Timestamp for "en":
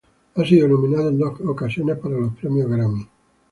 1.09-1.19